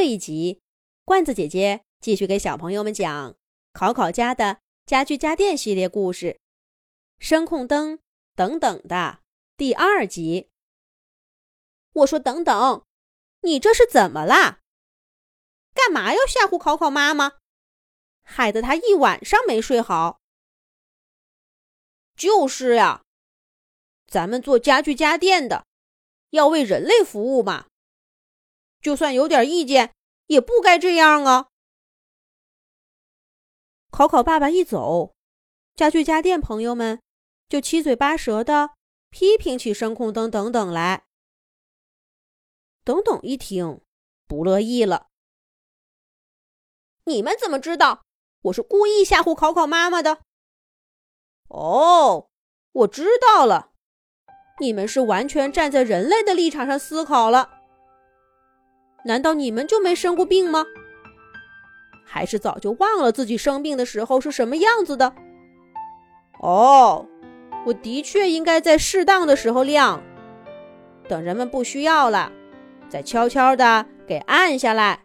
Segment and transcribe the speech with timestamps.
[0.00, 0.62] 这一集，
[1.04, 3.36] 罐子姐姐继续给小朋友们讲
[3.74, 6.26] 考考家的家具家电系列故事
[7.18, 7.98] 《声控灯
[8.34, 9.20] 等等》的
[9.58, 10.48] 第二集。
[11.92, 12.86] 我说：“等等，
[13.42, 14.60] 你这是怎么啦？
[15.74, 17.32] 干嘛要吓唬考考妈妈，
[18.22, 20.22] 害得她一晚上没睡好？”
[22.16, 23.02] 就是呀，
[24.06, 25.66] 咱们做家具家电的，
[26.30, 27.66] 要为人类服务嘛。
[28.80, 29.94] 就算有点意见，
[30.26, 31.48] 也不该这样啊！
[33.90, 35.14] 考考爸爸一走，
[35.74, 37.02] 家具家电朋友们
[37.48, 38.70] 就七嘴八舌的
[39.10, 41.04] 批评起声控灯等等来。
[42.84, 43.82] 等等一听，
[44.26, 45.08] 不乐意了
[47.04, 48.06] ：“你们怎么知道
[48.42, 50.22] 我是故意吓唬考考妈妈的？”
[51.48, 52.30] 哦，
[52.72, 53.72] 我知道了，
[54.60, 57.59] 你们是完全站在人类的立场上思考了。
[59.04, 60.64] 难道你们就没生过病吗？
[62.04, 65.14] 还是早就忘了自己生病的时候是什么样子的？
[66.40, 67.06] 哦，
[67.64, 70.02] 我的确应该在适当的时候亮，
[71.08, 72.32] 等人们不需要了，
[72.88, 75.04] 再悄悄的给按下来。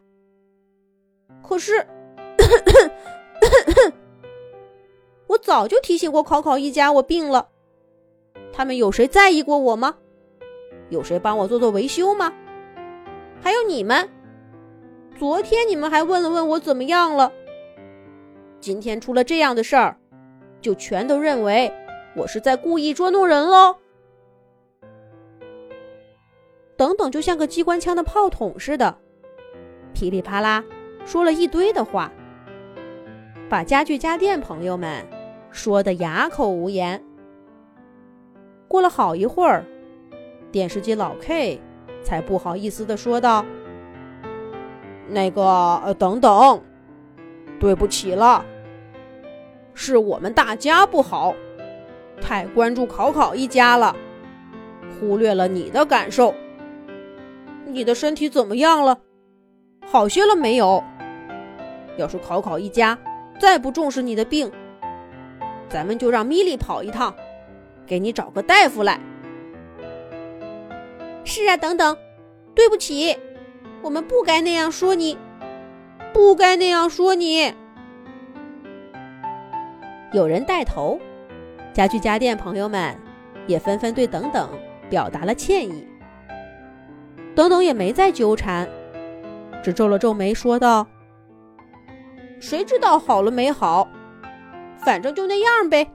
[1.44, 1.86] 可是，
[5.28, 7.50] 我早就提醒过考考一家我病了，
[8.52, 9.96] 他们有谁在意过我吗？
[10.90, 12.34] 有谁帮我做做维修吗？
[13.46, 14.10] 还有你们，
[15.20, 17.32] 昨天你们还问了问我怎么样了。
[18.60, 19.96] 今天出了这样的事儿，
[20.62, 21.72] 就全都认为
[22.16, 23.76] 我是在故意捉弄人喽。
[26.76, 28.98] 等等，就像个机关枪的炮筒似的，
[29.94, 30.66] 噼里啪啦
[31.06, 32.12] 说了一堆的话，
[33.48, 35.06] 把家具家电朋友们
[35.52, 37.00] 说的哑口无言。
[38.68, 39.64] 过了好一会儿，
[40.52, 41.62] 电视机老 K。
[42.06, 43.44] 才不好意思的说道
[45.10, 45.42] ：“那个，
[45.84, 46.62] 呃，等等，
[47.60, 48.46] 对不起了，
[49.74, 51.34] 是我们大家不好，
[52.22, 53.96] 太关注考考一家了，
[55.00, 56.32] 忽略了你的感受。
[57.66, 59.00] 你的身体怎么样了？
[59.88, 60.84] 好些了没有？
[61.98, 62.96] 要是考考一家
[63.40, 64.52] 再不重视你的病，
[65.68, 67.16] 咱们就让米莉跑一趟，
[67.88, 69.00] 给你找个大夫来。”
[71.26, 71.98] 是啊，等等，
[72.54, 73.18] 对不起，
[73.82, 75.18] 我们不该那样说你，
[76.14, 77.52] 不该那样说你。
[80.14, 81.00] 有人带头，
[81.74, 82.96] 家具家电朋友们
[83.48, 84.48] 也纷纷对等等
[84.90, 85.86] 表达了歉意。
[87.36, 88.70] 等等也没再纠缠，
[89.64, 90.88] 只皱了皱眉，说道
[92.40, 93.90] ：“谁知道好了没好？
[94.78, 95.92] 反正就那样呗，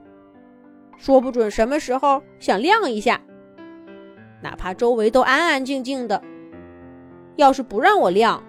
[0.98, 3.20] 说不准什么时候想亮一下。”
[4.42, 6.22] 哪怕周围都安安静静的，
[7.36, 8.42] 要是不让我亮，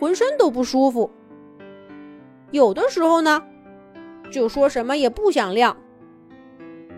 [0.00, 1.10] 浑身都不舒服。
[2.52, 3.42] 有的时候呢，
[4.32, 5.76] 就说什么也不想亮，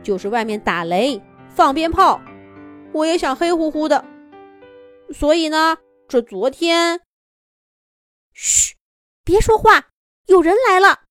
[0.02, 2.20] 就是外面打雷、放鞭炮，
[2.92, 4.04] 我也想黑乎乎的。
[5.12, 7.00] 所以呢，这昨天，
[8.32, 8.76] 嘘，
[9.24, 9.88] 别说话，
[10.26, 11.04] 有人来了。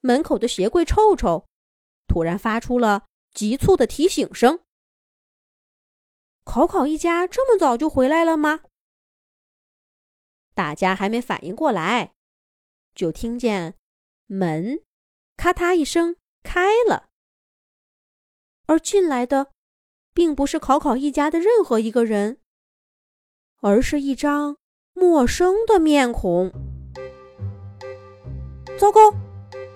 [0.00, 1.46] 门口的鞋柜臭臭
[2.06, 3.07] 突然发出了。
[3.38, 4.64] 急促的提醒声。
[6.42, 8.62] 考考一家这么早就回来了吗？
[10.56, 12.14] 大家还没反应过来，
[12.96, 13.76] 就听见
[14.26, 14.80] 门
[15.36, 17.10] 咔嗒一声开了，
[18.66, 19.52] 而进来的
[20.12, 22.40] 并不是考考一家的任何一个人，
[23.60, 24.56] 而是一张
[24.94, 26.50] 陌生的面孔。
[28.76, 29.12] 糟糕，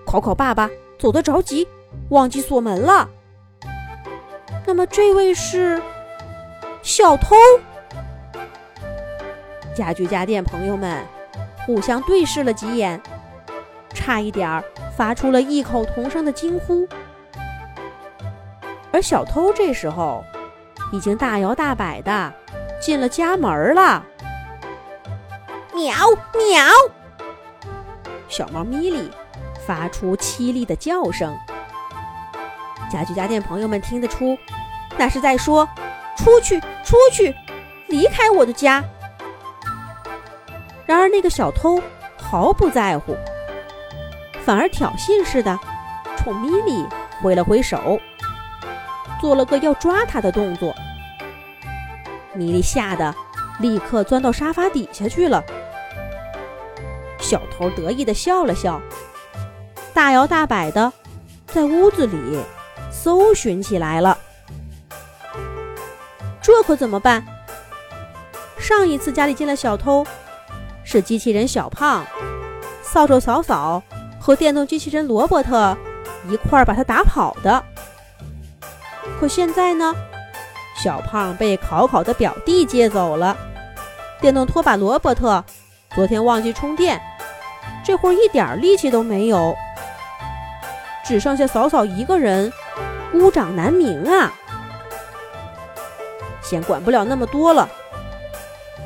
[0.05, 0.69] 考考爸爸
[0.99, 1.69] 走得着急，
[2.11, 3.09] 忘记锁门了。
[4.65, 5.81] 那么这位是
[6.83, 7.35] 小偷？
[9.75, 11.05] 家具家电朋友们
[11.65, 13.01] 互相对视了几眼，
[13.95, 14.63] 差一点儿
[14.97, 16.87] 发出了异口同声的惊呼。
[18.93, 20.23] 而小偷这时候
[20.93, 22.33] 已经大摇大摆的
[22.81, 24.05] 进了家门了。
[25.75, 25.95] 喵
[26.35, 26.67] 喵！
[28.29, 29.11] 小猫咪咪
[29.67, 31.35] 发出凄厉的叫声。
[32.93, 34.37] 家具家电朋友们听得出，
[34.99, 35.67] 那是在说
[36.19, 37.35] ：“出去，出去，
[37.89, 38.85] 离开我的家。”
[40.85, 41.81] 然而那个小偷
[42.19, 43.17] 毫不在乎，
[44.45, 45.59] 反而挑衅似的
[46.19, 46.87] 冲米莉
[47.23, 47.99] 挥了挥手，
[49.19, 50.75] 做了个要抓他的动作。
[52.35, 53.15] 米莉吓得
[53.59, 55.43] 立刻钻到沙发底下去了。
[57.19, 58.83] 小偷得意的笑了笑，
[59.95, 60.93] 大摇大摆的
[61.47, 62.39] 在屋子里。
[62.93, 64.17] 搜寻起来了，
[66.41, 67.25] 这可怎么办？
[68.59, 70.07] 上一次家里进了小偷，
[70.85, 72.05] 是机器人小胖、
[72.83, 73.83] 扫帚扫扫
[74.21, 75.77] 和电动机器人罗伯特
[76.29, 77.65] 一块儿把他打跑的。
[79.19, 79.93] 可现在呢，
[80.77, 83.37] 小胖被考考的表弟接走了，
[84.21, 85.45] 电动拖把罗伯特
[85.95, 87.01] 昨天忘记充电，
[87.85, 89.57] 这会儿一点力气都没有，
[91.05, 92.53] 只剩下嫂嫂一个人，
[93.13, 94.33] 孤掌难鸣啊！
[96.43, 97.69] 先管不了那么多了，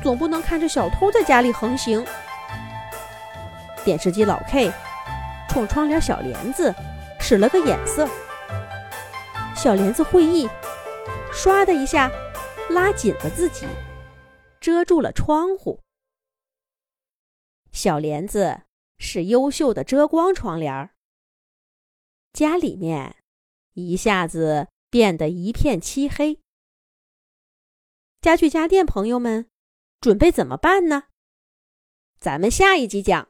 [0.03, 2.05] 总不能看着小偷在家里横行。
[3.83, 4.71] 电视机老 K
[5.49, 6.73] 冲窗帘小帘子
[7.19, 8.07] 使了个眼色，
[9.55, 10.47] 小帘子会意，
[11.33, 12.11] 唰的一下
[12.69, 13.65] 拉紧了自己，
[14.59, 15.79] 遮住了窗户。
[17.71, 18.63] 小帘子
[18.97, 20.91] 是优秀的遮光窗帘儿
[22.33, 23.16] 家里面
[23.85, 26.41] 一下子变得一片漆黑。
[28.19, 29.47] 家具家电朋友们，
[30.01, 31.03] 准备怎么办呢？
[32.19, 33.25] 咱们下一集讲。